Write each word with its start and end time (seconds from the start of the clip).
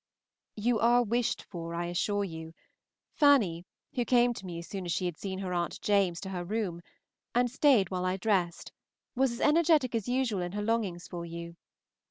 You 0.55 0.79
are 0.79 1.03
wished 1.03 1.43
for, 1.43 1.75
I 1.75 1.85
assure 1.85 2.23
you: 2.23 2.55
Fanny, 3.13 3.67
who 3.93 4.03
came 4.03 4.33
to 4.33 4.47
me 4.47 4.57
as 4.57 4.67
soon 4.67 4.83
as 4.87 4.91
she 4.91 5.05
had 5.05 5.19
seen 5.19 5.37
her 5.37 5.53
Aunt 5.53 5.79
James 5.79 6.19
to 6.21 6.29
her 6.29 6.43
room, 6.43 6.81
and 7.35 7.51
stayed 7.51 7.91
while 7.91 8.03
I 8.03 8.17
dressed, 8.17 8.71
was 9.15 9.31
as 9.31 9.39
energetic 9.41 9.93
as 9.93 10.07
usual 10.07 10.41
in 10.41 10.53
her 10.53 10.63
longings 10.63 11.07
for 11.07 11.23
you. 11.23 11.55